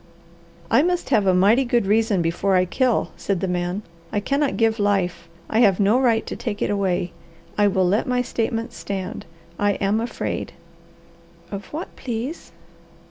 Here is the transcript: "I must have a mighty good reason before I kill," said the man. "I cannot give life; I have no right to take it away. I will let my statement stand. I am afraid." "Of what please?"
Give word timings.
"I 0.71 0.81
must 0.81 1.11
have 1.11 1.27
a 1.27 1.33
mighty 1.35 1.63
good 1.63 1.85
reason 1.85 2.23
before 2.23 2.55
I 2.55 2.65
kill," 2.65 3.11
said 3.17 3.39
the 3.39 3.47
man. 3.47 3.83
"I 4.11 4.19
cannot 4.19 4.57
give 4.57 4.79
life; 4.79 5.29
I 5.47 5.59
have 5.59 5.79
no 5.79 5.99
right 5.99 6.25
to 6.25 6.35
take 6.35 6.59
it 6.63 6.71
away. 6.71 7.11
I 7.55 7.67
will 7.67 7.85
let 7.87 8.07
my 8.07 8.23
statement 8.23 8.73
stand. 8.73 9.27
I 9.59 9.73
am 9.73 10.01
afraid." 10.01 10.53
"Of 11.51 11.67
what 11.67 11.95
please?" 11.95 12.51